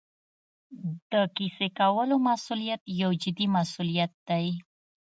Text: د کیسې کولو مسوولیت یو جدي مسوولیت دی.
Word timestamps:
د 1.11 1.13
کیسې 1.35 1.67
کولو 1.79 2.15
مسوولیت 2.27 2.81
یو 3.01 3.11
جدي 3.23 3.47
مسوولیت 3.55 4.11
دی. 4.29 4.47